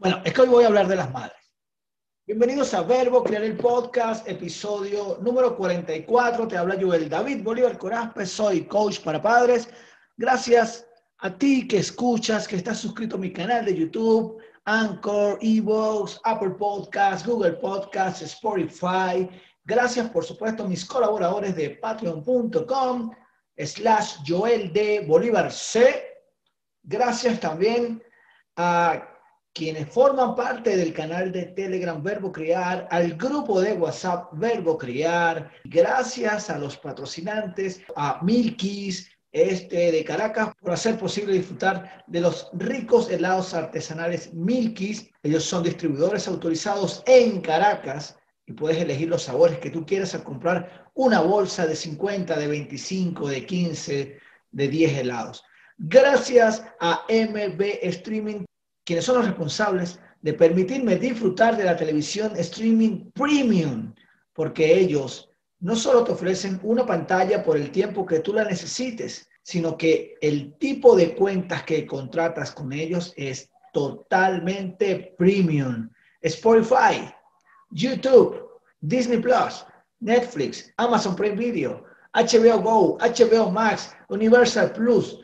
Bueno, 0.00 0.22
es 0.24 0.32
que 0.32 0.40
hoy 0.40 0.48
voy 0.48 0.64
a 0.64 0.68
hablar 0.68 0.88
de 0.88 0.96
las 0.96 1.12
madres. 1.12 1.36
Bienvenidos 2.26 2.72
a 2.72 2.80
Verbo 2.80 3.22
Crear 3.22 3.42
el 3.42 3.58
Podcast, 3.58 4.26
episodio 4.26 5.18
número 5.20 5.54
44. 5.54 6.48
Te 6.48 6.56
habla 6.56 6.78
Joel 6.80 7.06
David 7.06 7.42
Bolívar 7.42 7.76
Corazpe, 7.76 8.24
soy 8.24 8.64
coach 8.64 9.00
para 9.00 9.20
padres. 9.20 9.68
Gracias 10.16 10.88
a 11.18 11.36
ti 11.36 11.68
que 11.68 11.80
escuchas, 11.80 12.48
que 12.48 12.56
estás 12.56 12.78
suscrito 12.78 13.16
a 13.16 13.18
mi 13.18 13.30
canal 13.30 13.66
de 13.66 13.76
YouTube, 13.76 14.42
Anchor, 14.64 15.38
Evox, 15.42 16.18
Apple 16.24 16.54
Podcasts, 16.58 17.28
Google 17.28 17.52
Podcasts, 17.52 18.22
Spotify. 18.22 19.28
Gracias, 19.64 20.08
por 20.08 20.24
supuesto, 20.24 20.64
a 20.64 20.68
mis 20.68 20.82
colaboradores 20.82 21.54
de 21.56 21.78
patreon.com 21.78 23.10
slash 23.58 24.16
Joel 24.26 24.72
de 24.72 25.04
Bolívar 25.06 25.52
C. 25.52 26.22
Gracias 26.84 27.38
también 27.38 28.02
a 28.56 29.09
quienes 29.52 29.88
forman 29.88 30.34
parte 30.34 30.76
del 30.76 30.92
canal 30.92 31.32
de 31.32 31.46
Telegram 31.46 32.02
Verbo 32.02 32.30
Crear, 32.30 32.86
al 32.90 33.14
grupo 33.14 33.60
de 33.60 33.72
WhatsApp 33.72 34.28
Verbo 34.32 34.78
Crear, 34.78 35.50
gracias 35.64 36.50
a 36.50 36.58
los 36.58 36.76
patrocinantes, 36.76 37.82
a 37.96 38.20
Milkis, 38.22 39.10
este 39.32 39.92
de 39.92 40.04
Caracas, 40.04 40.52
por 40.60 40.72
hacer 40.72 40.98
posible 40.98 41.34
disfrutar 41.34 42.04
de 42.06 42.20
los 42.20 42.50
ricos 42.52 43.10
helados 43.10 43.54
artesanales 43.54 44.32
Milkis. 44.34 45.10
Ellos 45.22 45.44
son 45.44 45.62
distribuidores 45.62 46.26
autorizados 46.26 47.02
en 47.06 47.40
Caracas 47.40 48.16
y 48.46 48.52
puedes 48.52 48.78
elegir 48.78 49.08
los 49.08 49.22
sabores 49.22 49.58
que 49.58 49.70
tú 49.70 49.86
quieras 49.86 50.14
al 50.14 50.24
comprar 50.24 50.90
una 50.94 51.20
bolsa 51.20 51.66
de 51.66 51.76
50, 51.76 52.36
de 52.36 52.46
25, 52.48 53.28
de 53.28 53.46
15, 53.46 54.18
de 54.50 54.68
10 54.68 54.98
helados. 54.98 55.44
Gracias 55.78 56.64
a 56.80 57.04
MB 57.08 57.62
Streaming 57.82 58.44
quienes 58.90 59.04
son 59.04 59.18
los 59.18 59.26
responsables 59.26 60.00
de 60.20 60.34
permitirme 60.34 60.96
disfrutar 60.96 61.56
de 61.56 61.62
la 61.62 61.76
televisión 61.76 62.32
streaming 62.34 63.12
premium, 63.12 63.94
porque 64.32 64.80
ellos 64.80 65.30
no 65.60 65.76
solo 65.76 66.02
te 66.02 66.10
ofrecen 66.10 66.58
una 66.64 66.84
pantalla 66.84 67.44
por 67.44 67.56
el 67.56 67.70
tiempo 67.70 68.04
que 68.04 68.18
tú 68.18 68.32
la 68.32 68.42
necesites, 68.42 69.30
sino 69.44 69.76
que 69.76 70.16
el 70.20 70.58
tipo 70.58 70.96
de 70.96 71.14
cuentas 71.14 71.62
que 71.62 71.86
contratas 71.86 72.50
con 72.50 72.72
ellos 72.72 73.14
es 73.16 73.52
totalmente 73.72 75.14
premium. 75.16 75.88
Spotify, 76.22 77.14
YouTube, 77.70 78.42
Disney 78.80 79.18
Plus, 79.18 79.64
Netflix, 80.00 80.74
Amazon 80.78 81.14
Prime 81.14 81.36
Video, 81.36 81.84
HBO 82.12 82.60
Go, 82.60 82.98
HBO 82.98 83.52
Max, 83.52 83.94
Universal 84.08 84.72
Plus, 84.72 85.20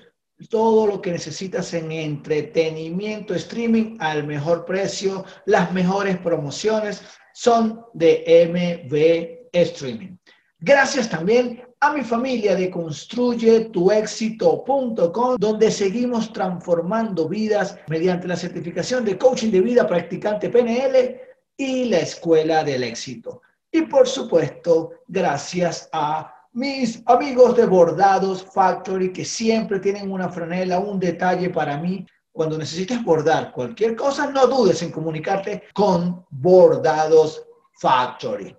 todo 0.51 0.87
lo 0.87 1.01
que 1.01 1.13
necesitas 1.13 1.73
en 1.75 1.93
entretenimiento, 1.93 3.35
streaming 3.35 3.97
al 4.01 4.27
mejor 4.27 4.65
precio, 4.65 5.25
las 5.47 5.73
mejores 5.73 6.19
promociones 6.19 7.03
son 7.33 7.85
de 7.95 8.51
MV 8.53 9.49
Streaming. 9.53 10.17
Gracias 10.59 11.09
también 11.09 11.63
a 11.81 11.93
mi 11.93 12.03
familia 12.03 12.55
de 12.55 12.71
construyetuexito.com, 12.71 15.37
donde 15.39 15.71
seguimos 15.71 16.33
transformando 16.33 17.29
vidas 17.29 17.79
mediante 17.89 18.27
la 18.27 18.37
certificación 18.37 19.05
de 19.05 19.19
coaching 19.19 19.51
de 19.51 19.61
vida 19.61 19.87
practicante 19.87 20.49
PNL 20.49 21.21
y 21.57 21.85
la 21.87 21.99
Escuela 21.99 22.65
del 22.65 22.85
Éxito. 22.85 23.43
Y 23.71 23.83
por 23.83 24.09
supuesto, 24.09 24.93
gracias 25.07 25.91
a 25.93 26.36
mis 26.57 27.03
amigos 27.05 27.55
de 27.55 27.67
Bordados 27.67 28.43
Factory 28.43 29.13
que 29.13 29.27
siempre 29.27 29.79
tienen 29.79 30.11
una 30.11 30.31
franela, 30.31 30.79
un 30.79 30.99
detalle 30.99 31.51
para 31.51 31.77
mí. 31.77 32.07
Cuando 32.33 32.57
necesites 32.57 33.05
bordar 33.05 33.53
cualquier 33.53 33.95
cosa, 33.95 34.31
no 34.31 34.47
dudes 34.47 34.83
en 34.83 34.91
comunicarte 34.91 35.65
con 35.75 36.25
Bordados 36.31 37.47
Factory. 37.79 38.57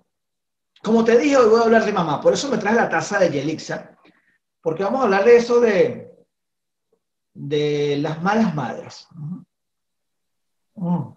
Como 0.80 1.04
te 1.04 1.18
dije, 1.18 1.36
hoy 1.36 1.48
voy 1.48 1.60
a 1.60 1.64
hablar 1.64 1.84
de 1.84 1.92
mamá. 1.92 2.20
Por 2.20 2.34
eso 2.34 2.48
me 2.48 2.58
trae 2.58 2.76
la 2.76 2.88
taza 2.88 3.18
de 3.18 3.30
Yelixa, 3.30 3.98
porque 4.62 4.84
vamos 4.84 5.00
a 5.00 5.04
hablar 5.04 5.24
de 5.24 5.36
eso 5.36 5.58
de, 5.58 6.24
de 7.34 7.98
las 8.00 8.22
malas 8.22 8.54
madres. 8.54 9.08
Mm. 10.74 11.08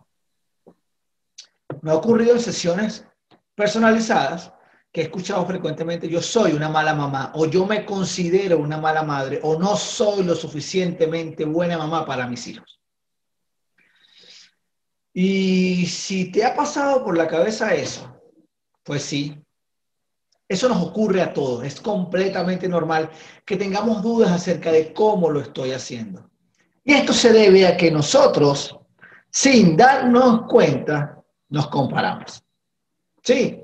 Me 1.84 1.92
ha 1.92 1.96
ocurrido 1.96 2.34
en 2.34 2.42
sesiones 2.42 3.06
personalizadas 3.54 4.52
que 4.92 5.02
he 5.02 5.04
escuchado 5.06 5.46
frecuentemente, 5.46 6.10
yo 6.10 6.22
soy 6.22 6.52
una 6.52 6.68
mala 6.68 6.94
mamá, 6.94 7.32
o 7.36 7.46
yo 7.46 7.66
me 7.66 7.86
considero 7.86 8.58
una 8.58 8.78
mala 8.78 9.04
madre, 9.04 9.40
o 9.44 9.58
no 9.58 9.78
soy 9.78 10.24
lo 10.24 10.36
suficientemente 10.36 11.46
buena 11.46 11.78
mamá 11.78 12.06
para 12.06 12.28
mis 12.28 12.46
hijos. 12.48 12.80
Y 15.14 15.86
si 15.88 16.32
te 16.32 16.44
ha 16.44 16.56
pasado 16.56 17.04
por 17.04 17.18
la 17.18 17.28
cabeza 17.28 17.74
eso, 17.74 18.22
pues 18.84 19.04
sí, 19.04 19.42
eso 20.48 20.68
nos 20.68 20.82
ocurre 20.82 21.22
a 21.22 21.32
todos, 21.32 21.64
es 21.64 21.80
completamente 21.80 22.68
normal 22.68 23.10
que 23.46 23.56
tengamos 23.56 24.04
dudas 24.04 24.32
acerca 24.32 24.72
de 24.72 24.92
cómo 24.92 25.30
lo 25.30 25.40
estoy 25.40 25.72
haciendo. 25.72 26.30
Y 26.84 26.94
esto 26.94 27.14
se 27.14 27.32
debe 27.32 27.66
a 27.66 27.78
que 27.78 27.92
nosotros, 27.92 28.78
sin 29.30 29.78
darnos 29.78 30.48
cuenta, 30.50 31.24
nos 31.48 31.68
comparamos. 31.68 32.44
Sí, 33.24 33.64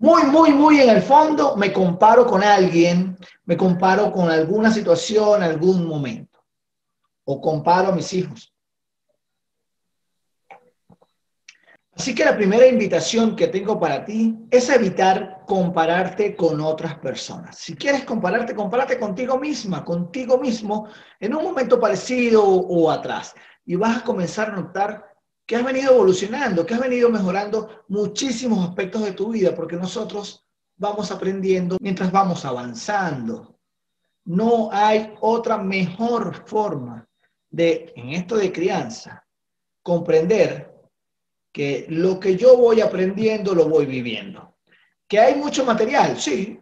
muy, 0.00 0.22
muy, 0.24 0.52
muy 0.52 0.80
en 0.80 0.88
el 0.88 1.02
fondo 1.02 1.56
me 1.56 1.72
comparo 1.72 2.26
con 2.26 2.42
alguien, 2.42 3.18
me 3.44 3.56
comparo 3.56 4.10
con 4.10 4.30
alguna 4.30 4.70
situación, 4.70 5.42
algún 5.42 5.86
momento, 5.86 6.42
o 7.24 7.38
comparo 7.38 7.88
a 7.88 7.92
mis 7.92 8.10
hijos. 8.14 8.50
Así 11.92 12.14
que 12.14 12.24
la 12.24 12.34
primera 12.34 12.66
invitación 12.66 13.36
que 13.36 13.48
tengo 13.48 13.78
para 13.78 14.02
ti 14.06 14.38
es 14.50 14.70
evitar 14.70 15.42
compararte 15.46 16.34
con 16.34 16.62
otras 16.62 16.98
personas. 16.98 17.58
Si 17.58 17.76
quieres 17.76 18.04
compararte, 18.04 18.54
compárate 18.54 18.98
contigo 18.98 19.38
misma, 19.38 19.84
contigo 19.84 20.38
mismo, 20.38 20.88
en 21.18 21.34
un 21.34 21.44
momento 21.44 21.78
parecido 21.78 22.42
o 22.42 22.90
atrás. 22.90 23.34
Y 23.66 23.76
vas 23.76 23.98
a 23.98 24.04
comenzar 24.04 24.48
a 24.48 24.56
notar 24.56 25.09
que 25.50 25.56
has 25.56 25.64
venido 25.64 25.94
evolucionando, 25.94 26.64
que 26.64 26.74
has 26.74 26.80
venido 26.80 27.10
mejorando 27.10 27.82
muchísimos 27.88 28.68
aspectos 28.68 29.02
de 29.02 29.10
tu 29.10 29.32
vida, 29.32 29.52
porque 29.52 29.74
nosotros 29.74 30.46
vamos 30.76 31.10
aprendiendo 31.10 31.76
mientras 31.80 32.12
vamos 32.12 32.44
avanzando. 32.44 33.58
No 34.26 34.68
hay 34.70 35.12
otra 35.18 35.58
mejor 35.58 36.46
forma 36.46 37.04
de, 37.50 37.92
en 37.96 38.10
esto 38.10 38.36
de 38.36 38.52
crianza, 38.52 39.26
comprender 39.82 40.72
que 41.50 41.84
lo 41.88 42.20
que 42.20 42.36
yo 42.36 42.56
voy 42.56 42.80
aprendiendo 42.80 43.52
lo 43.52 43.68
voy 43.68 43.86
viviendo. 43.86 44.54
Que 45.08 45.18
hay 45.18 45.34
mucho 45.34 45.64
material, 45.64 46.16
sí. 46.16 46.60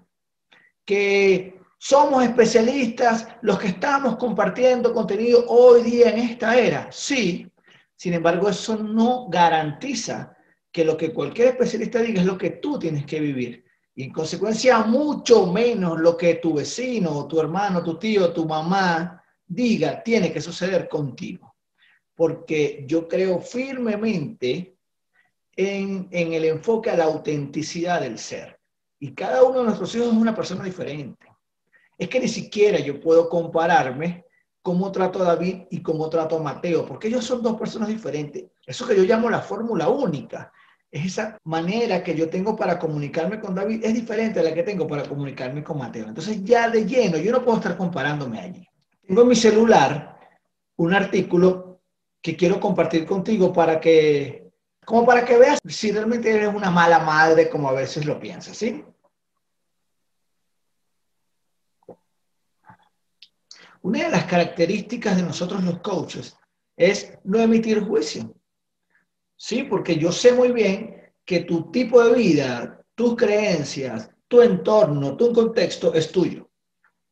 Que 0.87 1.61
somos 1.77 2.25
especialistas 2.25 3.29
los 3.43 3.59
que 3.59 3.69
estamos 3.69 4.17
compartiendo 4.17 4.95
contenido 4.95 5.45
hoy 5.47 5.83
día 5.83 6.09
en 6.09 6.21
esta 6.21 6.57
era, 6.57 6.91
sí. 6.91 7.48
Sin 7.99 8.15
embargo, 8.15 8.49
eso 8.49 8.77
no 8.77 9.27
garantiza 9.29 10.37
que 10.71 10.85
lo 10.85 10.97
que 10.97 11.13
cualquier 11.13 11.49
especialista 11.49 12.01
diga 12.01 12.21
es 12.21 12.27
lo 12.27 12.39
que 12.39 12.51
tú 12.51 12.79
tienes 12.79 13.05
que 13.05 13.19
vivir. 13.19 13.65
Y 13.93 14.05
en 14.05 14.13
consecuencia, 14.13 14.79
mucho 14.85 15.47
menos 15.47 15.99
lo 15.99 16.17
que 16.17 16.37
tu 16.37 16.55
vecino, 16.55 17.27
tu 17.27 17.41
hermano, 17.41 17.83
tu 17.83 17.99
tío, 17.99 18.33
tu 18.33 18.47
mamá 18.47 19.21
diga, 19.45 20.01
tiene 20.01 20.33
que 20.33 20.41
suceder 20.41 20.89
contigo. 20.89 21.57
Porque 22.15 22.85
yo 22.87 23.09
creo 23.09 23.41
firmemente 23.41 24.77
en, 25.57 26.09
el 26.13 26.45
enfoque 26.45 26.91
a 26.91 26.97
la 26.97 27.07
autenticidad 27.07 28.01
del 28.01 28.17
ser. 28.17 28.61
Y 29.01 29.13
cada 29.13 29.43
uno 29.43 29.59
de 29.59 29.65
nuestros 29.65 29.93
hijos 29.97 30.07
es 30.07 30.15
una 30.15 30.37
persona 30.37 30.63
diferente. 30.63 31.27
Es 31.99 32.09
que 32.09 32.21
ni 32.21 32.29
siquiera 32.29 32.79
yo 32.79 33.01
puedo 33.01 33.29
compararme 33.29 34.25
cómo 34.69 34.93
trato 34.93 35.23
a 35.23 35.29
David 35.29 35.63
y 35.71 35.81
cómo 35.81 36.11
trato 36.11 36.37
a 36.37 36.43
Mateo, 36.43 36.85
porque 36.85 37.09
ellos 37.09 37.25
son 37.25 37.43
dos 37.43 37.59
personas 37.59 37.89
diferentes. 37.89 38.45
Eso 38.67 38.87
que 38.87 38.95
yo 38.95 39.03
llamo 39.05 39.31
la 39.31 39.41
fórmula 39.41 39.89
única, 39.89 40.53
es 40.91 41.07
esa 41.07 41.39
manera 41.45 42.05
que 42.05 42.15
yo 42.15 42.29
tengo 42.29 42.55
para 42.55 42.79
comunicarme 42.79 43.41
con 43.41 43.55
David, 43.55 43.83
es 43.83 43.95
diferente 43.95 44.41
a 44.41 44.43
la 44.43 44.53
que 44.53 44.63
tengo 44.63 44.87
para 44.87 45.05
comunicarme 45.05 45.65
con 45.65 45.79
Mateo. 45.79 46.07
Entonces 46.07 46.45
ya 46.45 46.69
de 46.69 46.85
lleno, 46.85 47.17
yo 47.17 47.33
no 47.33 47.43
puedo 47.43 47.57
estar 47.57 47.79
comparándome 47.79 48.41
allí. 48.41 48.69
Tengo 49.07 49.23
en 49.23 49.29
mi 49.29 49.37
celular 49.37 50.19
un 50.77 50.93
artículo 50.93 51.81
que 52.21 52.37
quiero 52.37 52.61
compartir 52.61 53.07
contigo 53.07 53.51
para 53.51 53.81
que, 53.81 54.51
como 54.85 55.07
para 55.07 55.25
que 55.25 55.39
veas 55.39 55.59
si 55.67 55.93
realmente 55.93 56.31
eres 56.31 56.55
una 56.55 56.71
mala 56.71 56.99
madre, 56.99 57.49
como 57.49 57.71
a 57.71 57.73
veces 57.73 58.05
lo 58.05 58.21
piensas, 58.21 58.55
¿sí? 58.55 58.85
Una 63.83 64.05
de 64.05 64.11
las 64.11 64.25
características 64.25 65.17
de 65.17 65.23
nosotros 65.23 65.63
los 65.65 65.79
coaches 65.81 66.37
es 66.77 67.19
no 67.25 67.41
emitir 67.41 67.81
juicio. 67.81 68.35
Sí, 69.37 69.63
porque 69.63 69.97
yo 69.97 70.11
sé 70.11 70.33
muy 70.33 70.53
bien 70.53 71.13
que 71.25 71.41
tu 71.41 71.71
tipo 71.71 72.03
de 72.03 72.15
vida, 72.15 72.85
tus 72.95 73.17
creencias, 73.17 74.11
tu 74.27 74.43
entorno, 74.43 75.17
tu 75.17 75.33
contexto 75.33 75.95
es 75.95 76.11
tuyo. 76.11 76.51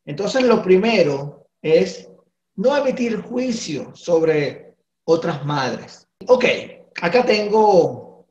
Entonces, 0.05 0.43
lo 0.43 0.61
primero 0.61 1.47
es 1.61 2.09
no 2.55 2.75
emitir 2.75 3.21
juicio 3.21 3.95
sobre 3.95 4.75
otras 5.05 5.45
madres. 5.45 6.07
Ok, 6.27 6.45
acá 7.01 7.25
tengo 7.25 8.27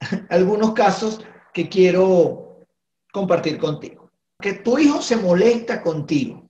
algunos 0.30 0.72
casos 0.72 1.20
que 1.52 1.68
quiero 1.68 2.66
compartir 3.12 3.58
contigo. 3.58 4.10
Que 4.40 4.54
tu 4.54 4.78
hijo 4.78 5.00
se 5.00 5.16
molesta 5.16 5.82
contigo. 5.82 6.45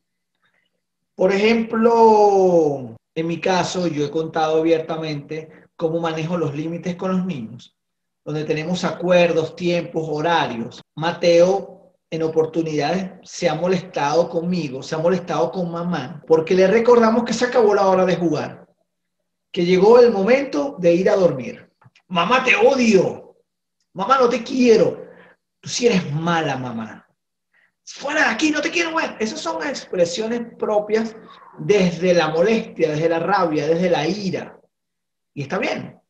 Por 1.17 1.33
ejemplo, 1.33 2.95
en 3.15 3.27
mi 3.27 3.41
caso, 3.41 3.87
yo 3.87 4.05
he 4.05 4.11
contado 4.11 4.59
abiertamente 4.59 5.51
cómo 5.75 5.99
manejo 5.99 6.37
los 6.37 6.55
límites 6.55 6.95
con 6.95 7.17
los 7.17 7.25
niños, 7.25 7.75
donde 8.23 8.45
tenemos 8.45 8.85
acuerdos, 8.85 9.57
tiempos, 9.57 10.07
horarios. 10.07 10.83
Mateo 10.95 11.95
en 12.11 12.23
oportunidades 12.23 13.13
se 13.23 13.49
ha 13.49 13.55
molestado 13.55 14.29
conmigo, 14.29 14.83
se 14.83 14.95
ha 14.95 14.99
molestado 14.99 15.51
con 15.51 15.73
mamá, 15.73 16.23
porque 16.27 16.55
le 16.55 16.67
recordamos 16.67 17.25
que 17.25 17.33
se 17.33 17.47
acabó 17.47 17.75
la 17.75 17.87
hora 17.87 18.05
de 18.05 18.17
jugar, 18.17 18.67
que 19.51 19.65
llegó 19.65 19.99
el 19.99 20.13
momento 20.13 20.77
de 20.79 20.95
ir 20.95 21.09
a 21.09 21.17
dormir. 21.17 21.73
Mamá, 22.09 22.45
te 22.45 22.55
odio. 22.57 23.37
Mamá, 23.95 24.19
no 24.19 24.29
te 24.29 24.45
quiero. 24.45 25.03
Tú 25.61 25.71
sí 25.71 25.87
eres 25.87 26.13
mala, 26.13 26.59
mamá. 26.59 27.06
Fuera 27.87 28.25
de 28.25 28.31
aquí, 28.31 28.50
no 28.50 28.61
te 28.61 28.71
quiero 28.71 28.94
ver. 28.94 29.17
Esas 29.21 29.41
son 29.41 29.67
expresiones 29.67 30.55
propias 30.59 31.15
desde 31.59 32.12
la 32.12 32.29
molestia, 32.29 32.91
desde 32.91 33.09
la 33.09 33.21
rabia, 33.21 33.67
desde 33.67 33.88
la 33.88 34.06
ira. 34.06 34.61
Y 35.33 35.43
está 35.43 35.59
bien, 35.59 36.00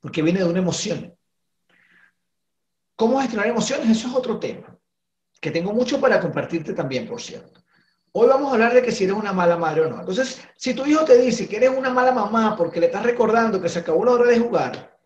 porque 0.00 0.22
viene 0.22 0.40
de 0.40 0.46
una 0.46 0.60
emoción. 0.60 1.14
¿Cómo 2.94 3.20
gestionar 3.20 3.48
emociones? 3.48 3.90
Eso 3.90 4.08
es 4.08 4.14
otro 4.14 4.38
tema 4.38 4.78
que 5.40 5.50
tengo 5.50 5.72
mucho 5.72 6.00
para 6.00 6.20
compartirte 6.20 6.72
también, 6.72 7.06
por 7.06 7.20
cierto. 7.20 7.60
Hoy 8.12 8.26
vamos 8.26 8.50
a 8.50 8.54
hablar 8.54 8.74
de 8.74 8.82
que 8.82 8.90
si 8.90 9.04
eres 9.04 9.16
una 9.16 9.32
mala 9.32 9.56
madre 9.56 9.82
o 9.82 9.88
no. 9.88 10.00
Entonces, 10.00 10.40
si 10.56 10.74
tu 10.74 10.84
hijo 10.86 11.04
te 11.04 11.18
dice 11.18 11.48
que 11.48 11.56
eres 11.56 11.70
una 11.70 11.90
mala 11.90 12.12
mamá 12.12 12.56
porque 12.56 12.80
le 12.80 12.86
estás 12.86 13.04
recordando 13.04 13.60
que 13.60 13.68
se 13.68 13.80
acabó 13.80 14.04
la 14.04 14.12
hora 14.12 14.30
de 14.30 14.38
jugar, 14.38 14.98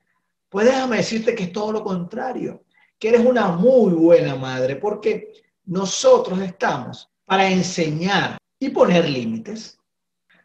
pues 0.49 0.67
déjame 0.67 0.99
decirte 0.99 1.35
que 1.35 1.45
es 1.45 1.53
todo 1.53 1.73
lo 1.73 1.83
contrario, 1.83 2.65
que 2.99 3.09
eres 3.09 3.25
una 3.25 3.49
muy 3.49 3.93
buena 3.93 4.37
madre, 4.37 4.77
porque 4.77 5.33
nosotros 5.65 6.41
estamos 6.41 7.09
para 7.25 7.49
enseñar 7.49 8.39
y 8.59 8.71
poner 8.71 9.09
límites. 9.09 9.79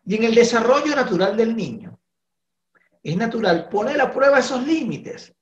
Y 0.05 0.15
en 0.15 0.23
el 0.23 0.35
desarrollo 0.35 0.95
natural 0.95 1.35
del 1.35 1.55
niño, 1.55 1.99
es 3.03 3.15
natural 3.15 3.69
poner 3.69 3.99
a 4.01 4.11
prueba 4.11 4.39
esos 4.39 4.65
límites. 4.65 5.33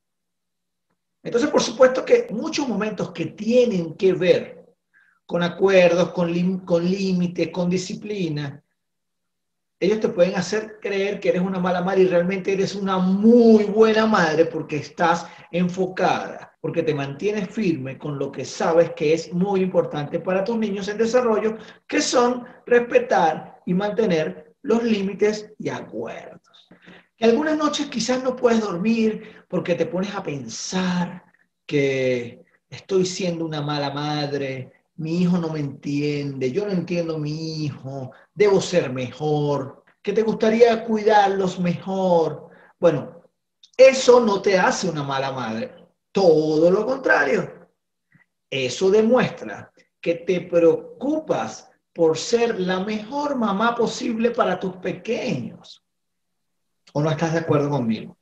Entonces, 1.24 1.50
por 1.50 1.62
supuesto 1.62 2.06
que 2.06 2.27
muchos 2.31 2.68
momentos 2.68 3.12
que 3.12 3.27
tienen 3.27 3.95
que 3.95 4.13
ver 4.13 4.66
con 5.25 5.42
acuerdos, 5.42 6.12
con, 6.12 6.31
límites, 6.31 7.50
con 7.50 7.69
disciplina, 7.69 8.63
ellos 9.80 10.00
te 10.00 10.10
pueden 10.10 10.36
hacer 10.36 10.80
creer 10.81 11.19
que 11.19 11.30
eres 11.30 11.42
una 11.42 11.60
mala 11.60 11.81
madre 11.81 12.04
y 12.04 12.07
realmente 12.07 12.54
eres 12.54 12.75
una 12.75 12.98
muy 12.98 13.66
buena 13.66 14.06
madre 14.06 14.45
porque 14.45 14.77
estás 14.77 15.27
enfocada, 15.51 16.57
porque 16.62 16.83
te 16.83 16.94
mantienes 16.94 17.50
firme 17.50 17.98
con 17.98 18.18
lo 18.18 18.31
que 18.31 18.45
sabes 18.45 18.92
que 18.92 19.13
es 19.13 19.33
muy 19.33 19.62
importante 19.62 20.19
para 20.19 20.44
tus 20.44 20.57
niños 20.57 20.88
en 20.88 20.98
desarrollo, 20.98 21.57
que 21.88 22.01
son 22.01 22.45
respetar 22.66 23.62
y 23.66 23.74
mantener 23.74 24.56
los 24.62 24.83
límites 24.83 25.54
y 25.60 25.69
acuerdos. 25.69 26.69
Que 27.18 27.25
algunas 27.25 27.57
noches 27.57 27.88
quizás 27.88 28.24
no 28.24 28.36
puedes 28.36 28.62
dormir 28.62 29.44
porque 29.48 29.75
te 29.75 29.86
pones 29.86 30.13
a 30.16 30.24
pensar 30.24 31.24
que 31.66 32.44
estoy 32.69 33.06
siendo 33.06 33.45
una 33.45 33.62
mala 33.62 33.92
madre, 33.92 34.71
mi 34.97 35.21
hijo 35.21 35.38
no 35.38 35.50
me 35.50 35.59
entiende, 35.59 36.51
yo 36.51 36.65
no 36.65 36.71
entiendo 36.71 37.15
a 37.15 37.19
mi 37.19 37.65
hijo, 37.65 38.12
debo 38.33 38.62
ser 38.62 38.92
mejor, 38.92 39.83
que 40.01 40.13
te 40.13 40.24
gustaría 40.24 40.83
cuidarlos 40.86 41.59
mejor. 41.59 42.50
Bueno, 42.80 43.24
eso 43.75 44.19
no 44.19 44.42
te 44.42 44.57
hace 44.57 44.89
una 44.89 45.03
mala 45.03 45.31
madre, 45.31 45.75
todo 46.12 46.71
lo 46.71 46.86
contrario. 46.86 47.68
Eso 48.50 48.89
demuestra 48.89 49.71
que 50.00 50.15
te 50.15 50.42
preocupas 50.42 51.69
por 51.92 52.18
ser 52.18 52.59
la 52.59 52.80
mejor 52.81 53.36
mamá 53.36 53.75
posible 53.75 54.31
para 54.31 54.59
tus 54.59 54.77
pequeños. 54.77 55.83
¿O 56.94 57.01
no 57.01 57.09
estás 57.09 57.33
de 57.33 57.39
acuerdo 57.39 57.69
conmigo? 57.69 58.18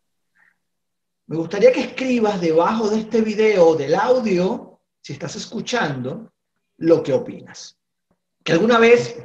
Me 1.28 1.38
gustaría 1.38 1.72
que 1.72 1.82
escribas 1.82 2.42
debajo 2.42 2.90
de 2.90 3.00
este 3.00 3.22
video, 3.22 3.76
del 3.76 3.96
audio, 3.96 4.80
si 5.02 5.14
estás 5.14 5.36
escuchando, 5.36 6.33
lo 6.78 7.04
que 7.04 7.14
opinas. 7.14 7.78
Que 8.44 8.54
alguna 8.54 8.78
vez 8.78 9.16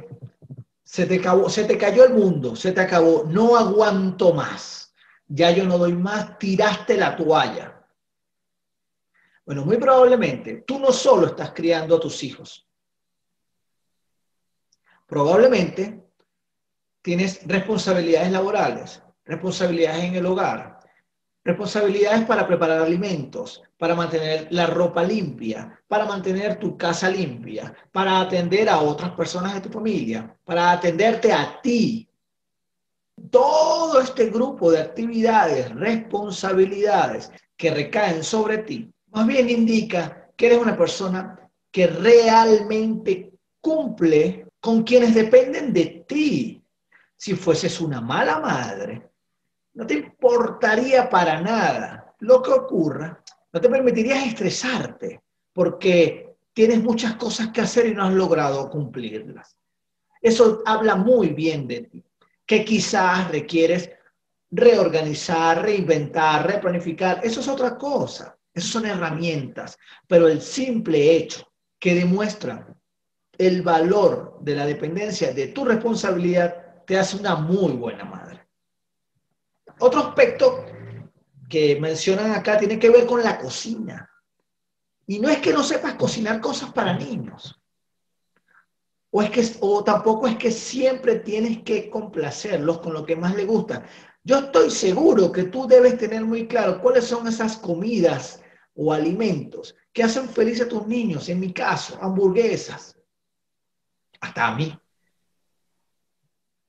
se 0.83 1.05
te, 1.05 1.77
cayó 1.77 2.05
el 2.05 2.13
mundo, 2.13 2.55
se 2.55 2.71
te 2.71 2.81
acabó, 2.81 3.23
no 3.25 3.55
aguanto 3.55 4.33
más, 4.33 4.93
ya 5.27 5.51
yo 5.51 5.65
no 5.65 5.77
doy 5.77 5.93
más, 5.93 6.39
tiraste 6.39 6.97
la 6.97 7.15
toalla. 7.15 7.85
Bueno, 9.45 9.65
muy 9.65 9.77
probablemente 9.77 10.63
tú 10.65 10.79
no 10.79 10.91
solo 10.91 11.27
estás 11.27 11.51
criando 11.51 11.97
a 11.97 11.99
tus 11.99 12.23
hijos, 12.23 12.67
probablemente 15.05 16.07
tienes 17.03 17.45
responsabilidades 17.47 18.31
laborales, 18.31 19.03
responsabilidades 19.25 20.05
en 20.05 20.15
el 20.15 20.25
hogar, 20.25 20.78
responsabilidades 21.43 22.25
para 22.25 22.45
preparar 22.45 22.81
alimentos, 22.81 23.61
para 23.77 23.95
mantener 23.95 24.47
la 24.51 24.67
ropa 24.67 25.03
limpia, 25.03 25.81
para 25.87 26.05
mantener 26.05 26.59
tu 26.59 26.77
casa 26.77 27.09
limpia, 27.09 27.73
para 27.91 28.21
atender 28.21 28.69
a 28.69 28.79
otras 28.79 29.11
personas 29.11 29.55
de 29.55 29.61
tu 29.61 29.69
familia, 29.69 30.35
para 30.43 30.71
atenderte 30.71 31.31
a 31.31 31.59
ti. 31.61 32.07
Todo 33.29 34.01
este 34.01 34.29
grupo 34.29 34.71
de 34.71 34.79
actividades, 34.79 35.73
responsabilidades 35.75 37.31
que 37.57 37.71
recaen 37.71 38.23
sobre 38.23 38.59
ti, 38.59 38.93
más 39.07 39.25
bien 39.27 39.49
indica 39.49 40.29
que 40.35 40.47
eres 40.47 40.59
una 40.59 40.77
persona 40.77 41.49
que 41.71 41.87
realmente 41.87 43.31
cumple 43.61 44.47
con 44.59 44.83
quienes 44.83 45.13
dependen 45.13 45.73
de 45.73 46.05
ti. 46.07 46.63
Si 47.15 47.35
fueses 47.35 47.81
una 47.81 47.99
mala 47.99 48.39
madre, 48.39 49.08
no 49.73 49.85
te 49.85 49.95
importaría 49.95 51.09
para 51.09 51.41
nada 51.41 52.15
lo 52.19 52.41
que 52.41 52.51
ocurra, 52.51 53.23
no 53.51 53.61
te 53.61 53.69
permitirías 53.69 54.25
estresarte 54.27 55.21
porque 55.53 56.35
tienes 56.53 56.83
muchas 56.83 57.15
cosas 57.15 57.49
que 57.49 57.61
hacer 57.61 57.87
y 57.87 57.93
no 57.93 58.03
has 58.03 58.13
logrado 58.13 58.69
cumplirlas. 58.69 59.55
Eso 60.21 60.61
habla 60.65 60.95
muy 60.95 61.29
bien 61.29 61.67
de 61.67 61.81
ti, 61.81 62.03
que 62.45 62.65
quizás 62.65 63.31
requieres 63.31 63.89
reorganizar, 64.51 65.61
reinventar, 65.61 66.45
replanificar. 66.47 67.21
Eso 67.23 67.39
es 67.39 67.47
otra 67.47 67.77
cosa, 67.77 68.37
esas 68.53 68.69
son 68.69 68.85
herramientas, 68.85 69.77
pero 70.07 70.27
el 70.27 70.41
simple 70.41 71.15
hecho 71.15 71.49
que 71.79 71.95
demuestra 71.95 72.75
el 73.37 73.61
valor 73.61 74.37
de 74.41 74.55
la 74.55 74.65
dependencia 74.65 75.33
de 75.33 75.47
tu 75.47 75.63
responsabilidad 75.63 76.83
te 76.85 76.97
hace 76.97 77.17
una 77.17 77.35
muy 77.35 77.73
buena 77.73 78.03
madre. 78.03 78.48
Otro 79.79 79.99
aspecto 80.01 80.65
que 81.49 81.79
mencionan 81.79 82.31
acá 82.31 82.57
tiene 82.57 82.77
que 82.77 82.89
ver 82.89 83.05
con 83.05 83.23
la 83.23 83.37
cocina. 83.39 84.09
Y 85.07 85.19
no 85.19 85.29
es 85.29 85.39
que 85.39 85.51
no 85.51 85.63
sepas 85.63 85.95
cocinar 85.95 86.39
cosas 86.39 86.71
para 86.71 86.93
niños. 86.93 87.59
O, 89.11 89.23
es 89.23 89.31
que, 89.31 89.43
o 89.61 89.83
tampoco 89.83 90.27
es 90.27 90.35
que 90.35 90.51
siempre 90.51 91.15
tienes 91.15 91.63
que 91.63 91.89
complacerlos 91.89 92.79
con 92.79 92.93
lo 92.93 93.03
que 93.05 93.15
más 93.15 93.35
les 93.35 93.47
gusta. 93.47 93.83
Yo 94.23 94.37
estoy 94.37 94.69
seguro 94.69 95.31
que 95.31 95.45
tú 95.45 95.67
debes 95.67 95.97
tener 95.97 96.23
muy 96.23 96.47
claro 96.47 96.79
cuáles 96.79 97.05
son 97.05 97.27
esas 97.27 97.57
comidas 97.57 98.43
o 98.75 98.93
alimentos 98.93 99.75
que 99.91 100.03
hacen 100.03 100.29
feliz 100.29 100.61
a 100.61 100.67
tus 100.67 100.85
niños. 100.85 101.27
En 101.29 101.39
mi 101.39 101.51
caso, 101.51 101.97
hamburguesas. 101.99 102.95
Hasta 104.21 104.47
a 104.47 104.55
mí. 104.55 104.77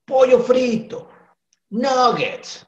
Pollo 0.07 0.41
frito, 0.41 1.11
nuggets, 1.69 2.67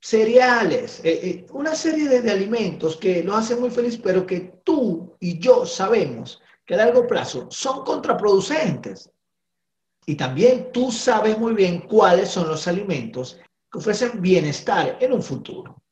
cereales, 0.00 1.00
eh, 1.04 1.20
eh, 1.22 1.46
una 1.50 1.74
serie 1.74 2.08
de, 2.08 2.30
alimentos 2.30 2.96
que 2.96 3.22
lo 3.22 3.34
hacen 3.34 3.60
muy 3.60 3.70
feliz, 3.70 3.98
pero 4.02 4.26
que 4.26 4.60
tú 4.64 5.16
y 5.20 5.38
yo 5.38 5.66
sabemos 5.66 6.40
que 6.64 6.74
a 6.74 6.78
largo 6.78 7.06
plazo 7.06 7.48
son 7.50 7.84
contraproducentes. 7.84 9.10
Y 10.04 10.14
también 10.14 10.70
tú 10.72 10.92
sabes 10.92 11.38
muy 11.38 11.54
bien 11.54 11.80
cuáles 11.80 12.28
son 12.30 12.48
los 12.48 12.68
alimentos 12.68 13.38
que 13.70 13.78
ofrecen 13.78 14.20
bienestar 14.20 14.98
en 15.00 15.12
un 15.12 15.22
futuro. 15.22 15.82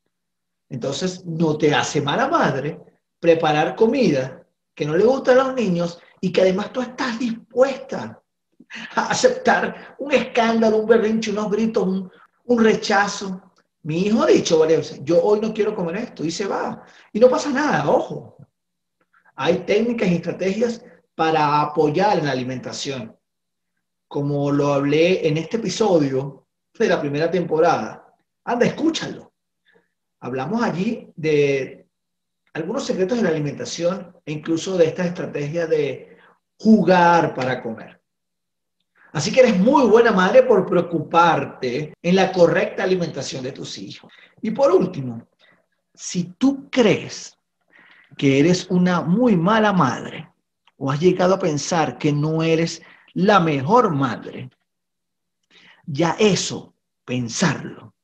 Entonces, 0.69 1.25
no 1.25 1.57
te 1.57 1.73
hace 1.73 2.01
mala 2.01 2.27
madre 2.27 2.79
preparar 3.19 3.75
comida 3.75 4.45
que 4.73 4.85
no 4.85 4.95
le 4.95 5.03
gusta 5.03 5.33
a 5.33 5.35
los 5.35 5.55
niños 5.55 5.99
y 6.21 6.31
que 6.31 6.41
además 6.41 6.71
tú 6.71 6.81
estás 6.81 7.19
dispuesta 7.19 8.21
a 8.95 9.07
aceptar 9.07 9.95
un 9.99 10.11
escándalo, 10.11 10.77
un 10.77 10.87
berrinche, 10.87 11.31
unos 11.31 11.51
gritos, 11.51 11.85
un, 11.85 12.11
un 12.45 12.63
rechazo, 12.63 13.41
mi 13.85 14.01
hijo 14.01 14.23
ha 14.23 14.25
dicho 14.25 14.57
varias 14.57 14.99
yo 15.03 15.21
hoy 15.21 15.39
no 15.39 15.53
quiero 15.53 15.75
comer 15.75 15.97
esto 15.97 16.25
y 16.25 16.31
se 16.31 16.47
va. 16.47 16.83
Y 17.13 17.19
no 17.19 17.29
pasa 17.29 17.51
nada, 17.51 17.87
ojo. 17.87 18.35
Hay 19.35 19.59
técnicas 19.59 20.09
y 20.09 20.15
estrategias 20.15 20.83
para 21.13 21.61
apoyar 21.61 22.17
en 22.17 22.25
la 22.25 22.31
alimentación. 22.31 23.15
Como 24.07 24.51
lo 24.51 24.73
hablé 24.73 25.27
en 25.27 25.37
este 25.37 25.57
episodio 25.57 26.47
de 26.73 26.87
la 26.87 26.99
primera 26.99 27.29
temporada, 27.29 28.11
Anda, 28.43 28.65
escúchalo. 28.65 29.33
Hablamos 30.19 30.63
allí 30.63 31.13
de 31.15 31.87
algunos 32.53 32.85
secretos 32.85 33.17
de 33.19 33.23
la 33.23 33.29
alimentación 33.29 34.17
e 34.25 34.31
incluso 34.31 34.77
de 34.77 34.85
esta 34.85 35.05
estrategia 35.05 35.67
de 35.67 36.17
jugar 36.57 37.35
para 37.35 37.61
comer. 37.61 38.01
Así 39.15 39.31
que 39.31 39.39
eres 39.39 39.57
muy 39.57 39.87
buena 39.87 40.11
madre 40.11 40.43
por 40.43 40.65
preocuparte 40.65 41.93
en 42.01 42.15
la 42.17 42.33
correcta 42.33 42.83
alimentación 42.83 43.45
de 43.45 43.53
tus 43.53 43.77
hijos. 43.77 44.11
Y 44.41 44.51
por 44.51 44.73
último, 44.73 45.29
si 45.93 46.33
tú 46.37 46.69
crees 46.69 47.39
que 48.17 48.41
eres 48.41 48.69
una 48.69 48.99
muy 48.99 49.37
mala 49.37 49.71
madre 49.71 50.29
o 50.75 50.91
has 50.91 50.99
llegado 50.99 51.35
a 51.35 51.39
pensar 51.39 51.97
que 51.97 52.11
no 52.11 52.43
eres 52.43 52.81
la 53.13 53.39
mejor 53.39 53.95
madre, 53.95 54.49
ya 55.85 56.17
eso, 56.19 56.73
pensarlo, 57.05 57.95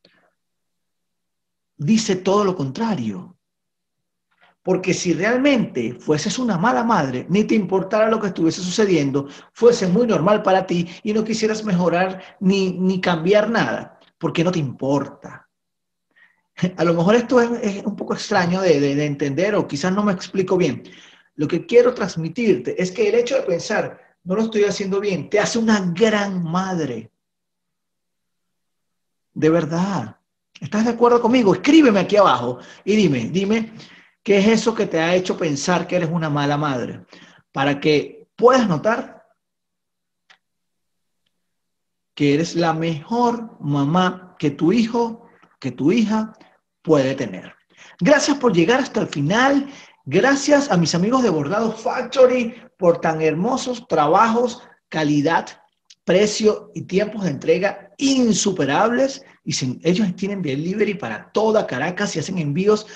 dice 1.76 2.16
todo 2.16 2.46
lo 2.46 2.56
contrario. 2.56 3.36
Porque 4.64 4.94
si 4.94 5.14
realmente 5.14 5.96
fueses 6.00 6.38
una 6.38 6.58
mala 6.58 6.84
madre, 6.84 7.26
ni 7.30 7.44
te 7.44 7.56
importara 7.56 8.10
lo 8.10 8.20
que 8.20 8.28
estuviese 8.28 8.62
sucediendo, 8.62 9.28
fuese 9.54 9.88
muy 9.88 10.06
normal 10.06 10.44
para 10.44 10.68
ti 10.68 10.88
y 11.04 11.14
no 11.14 11.24
quisieras 11.24 11.64
mejorar 11.64 12.22
ni, 12.40 12.74
ni 12.74 13.02
cambiar 13.02 13.50
nada, 13.50 14.00
porque 14.20 14.44
no 14.44 14.52
te 14.52 14.60
importa. 14.60 15.50
A 16.78 16.84
lo 16.84 16.94
mejor 16.94 17.16
esto 17.16 17.42
es, 17.42 17.84
un 17.84 17.96
poco 17.96 18.14
extraño 18.14 18.62
de, 18.62 18.80
de 18.80 19.06
entender 19.06 19.56
o 19.56 19.68
quizás 19.68 19.92
no 19.92 20.04
me 20.04 20.14
explico 20.14 20.58
bien. 20.58 20.84
Lo 21.36 21.48
que 21.48 21.66
quiero 21.66 21.94
transmitirte 21.94 22.80
es 22.80 22.92
que 22.92 23.10
el 23.10 23.16
hecho 23.16 23.36
de 23.36 23.44
pensar, 23.44 24.00
no 24.24 24.36
lo 24.36 24.44
estoy 24.44 24.66
haciendo 24.66 25.00
bien, 25.00 25.30
te 25.30 25.40
hace 25.40 25.58
una 25.58 25.80
gran 25.92 26.44
madre. 26.44 27.12
De 29.34 29.50
verdad. 29.50 30.18
¿Estás 30.60 30.86
de 30.86 30.92
acuerdo 30.92 31.20
conmigo? 31.20 31.56
Escríbeme 31.56 32.02
aquí 32.02 32.18
abajo 32.18 32.60
y 32.86 32.96
dime, 32.96 33.30
dime, 33.32 33.74
¿qué 34.24 34.40
es 34.40 34.48
eso 34.48 34.74
que 34.76 34.88
te 34.88 35.00
ha 35.00 35.16
hecho 35.16 35.38
pensar 35.38 35.88
que 35.88 35.96
eres 35.96 36.10
una 36.10 36.30
mala 36.30 36.58
madre? 36.58 37.06
Para 37.52 37.80
que 37.80 38.28
puedas 38.36 38.68
notar 38.68 39.22
que 42.16 42.34
eres 42.34 42.56
la 42.56 42.74
mejor 42.74 43.58
mamá 43.60 44.36
que 44.38 44.52
tu 44.52 44.72
hijo, 44.72 45.28
que 45.60 45.72
tu 45.72 45.92
hija 45.92 46.34
puede 46.82 47.16
tener. 47.16 47.56
Gracias 48.00 48.38
por 48.38 48.54
llegar 48.54 48.80
hasta 48.80 49.02
el 49.02 49.08
final. 49.08 49.70
Gracias 50.06 50.72
a 50.72 50.78
mis 50.78 50.96
amigos 50.96 51.24
de 51.24 51.30
Bordado 51.30 51.72
Factory 51.72 52.56
por 52.78 53.00
tan 53.00 53.22
hermosos 53.22 53.88
trabajos, 53.88 54.62
calidad, 54.90 55.48
precio 56.04 56.72
y 56.74 56.84
tiempos 56.84 57.24
de 57.24 57.32
entrega 57.32 57.92
insuperables. 57.98 59.24
Y 59.44 59.56
ellos 59.88 60.16
tienen 60.16 60.42
delivery 60.42 60.96
para 60.96 61.32
toda 61.32 61.68
Caracas 61.68 62.16
y 62.16 62.20
hacen 62.20 62.40
envíos 62.40 62.88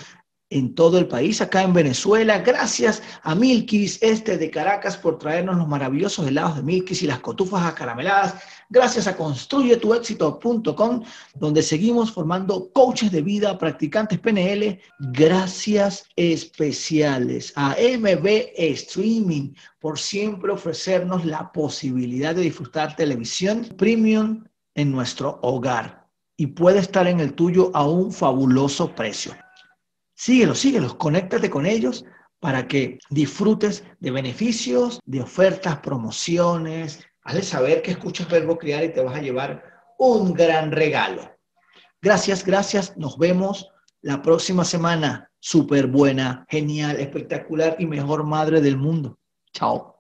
en 0.55 0.73
todo 0.73 0.97
el 0.97 1.07
país, 1.07 1.41
acá 1.41 1.63
en 1.63 1.73
Venezuela. 1.73 2.39
Gracias 2.39 3.03
a 3.23 3.35
Milkis, 3.35 3.99
este 4.01 4.37
de 4.37 4.49
Caracas, 4.49 4.95
por 4.95 5.19
traernos 5.19 5.57
los 5.57 5.67
maravillosos 5.67 6.25
helados 6.25 6.55
de 6.55 6.63
Milkis 6.63 7.03
y 7.03 7.07
las 7.07 7.19
cotufas 7.19 7.65
acarameladas. 7.65 8.35
Gracias 8.69 9.05
a 9.05 9.17
construyetuexito.com, 9.17 11.03
donde 11.33 11.61
seguimos 11.61 12.09
formando 12.13 12.71
coaches 12.71 13.11
de 13.11 13.21
vida, 13.21 13.57
practicantes 13.57 14.17
PNL. 14.19 14.79
Gracias 15.11 16.05
especiales 16.15 17.51
a 17.57 17.75
MB 17.75 18.25
Streaming 18.55 19.53
por 19.81 19.99
siempre 19.99 20.53
ofrecernos 20.53 21.25
la 21.25 21.51
posibilidad 21.51 22.33
de 22.33 22.43
disfrutar 22.43 22.95
televisión 22.95 23.67
premium 23.77 24.45
en 24.73 24.93
nuestro 24.93 25.37
hogar 25.41 26.07
y 26.37 26.47
puede 26.47 26.79
estar 26.79 27.07
en 27.07 27.19
el 27.19 27.33
tuyo 27.33 27.71
a 27.73 27.85
un 27.85 28.13
fabuloso 28.13 28.95
precio. 28.95 29.35
Síguelos, 30.15 30.59
síguelos, 30.59 30.95
conéctate 30.95 31.49
con 31.49 31.65
ellos 31.65 32.05
para 32.39 32.67
que 32.67 32.99
disfrutes 33.09 33.83
de 33.99 34.11
beneficios, 34.11 34.99
de 35.05 35.21
ofertas, 35.21 35.79
promociones. 35.79 37.05
Hazle 37.23 37.41
saber 37.41 37.81
que 37.81 37.91
escuchas 37.91 38.29
Verbo 38.29 38.57
Criar 38.57 38.83
y 38.83 38.93
te 38.93 39.03
vas 39.03 39.15
a 39.15 39.21
llevar 39.21 39.63
un 39.97 40.33
gran 40.33 40.71
regalo. 40.71 41.29
Gracias, 42.01 42.45
gracias. 42.45 42.95
Nos 42.97 43.17
vemos 43.17 43.69
la 44.01 44.21
próxima 44.21 44.63
semana. 44.63 45.29
Súper 45.39 45.87
buena, 45.87 46.45
genial, 46.49 46.99
espectacular 46.99 47.75
y 47.77 47.85
mejor 47.85 48.23
madre 48.23 48.61
del 48.61 48.77
mundo. 48.77 49.19
Chao. 49.53 49.94